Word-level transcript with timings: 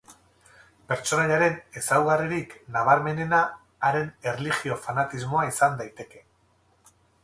Pertsonaiaren 0.91 1.59
ezaugarririk 1.81 2.57
nabarmenena 2.79 3.45
haren 3.91 4.11
erlijio-fanatismoa 4.35 5.49
izan 5.55 5.83
daiteke. 5.85 6.29